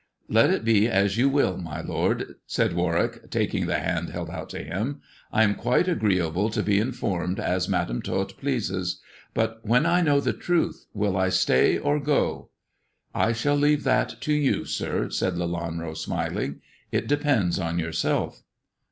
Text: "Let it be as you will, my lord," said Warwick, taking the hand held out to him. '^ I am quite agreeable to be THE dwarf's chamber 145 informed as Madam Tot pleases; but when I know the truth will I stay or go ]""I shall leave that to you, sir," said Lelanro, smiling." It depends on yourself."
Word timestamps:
"Let 0.27 0.49
it 0.49 0.65
be 0.65 0.87
as 0.89 1.15
you 1.17 1.29
will, 1.29 1.57
my 1.57 1.79
lord," 1.81 2.33
said 2.47 2.73
Warwick, 2.73 3.29
taking 3.29 3.67
the 3.67 3.77
hand 3.77 4.09
held 4.09 4.31
out 4.31 4.49
to 4.49 4.63
him. 4.63 4.95
'^ 4.95 4.99
I 5.31 5.43
am 5.43 5.53
quite 5.53 5.87
agreeable 5.87 6.49
to 6.49 6.63
be 6.63 6.79
THE 6.79 6.85
dwarf's 6.85 6.95
chamber 7.01 7.07
145 7.09 7.29
informed 7.29 7.55
as 7.55 7.69
Madam 7.69 8.01
Tot 8.01 8.37
pleases; 8.39 8.99
but 9.35 9.59
when 9.63 9.85
I 9.85 10.01
know 10.01 10.19
the 10.19 10.33
truth 10.33 10.87
will 10.95 11.15
I 11.15 11.29
stay 11.29 11.77
or 11.77 11.99
go 11.99 12.49
]""I 13.13 13.31
shall 13.31 13.55
leave 13.55 13.83
that 13.83 14.15
to 14.21 14.33
you, 14.33 14.65
sir," 14.65 15.11
said 15.11 15.35
Lelanro, 15.35 15.95
smiling." 15.95 16.61
It 16.91 17.05
depends 17.05 17.59
on 17.59 17.77
yourself." 17.77 18.41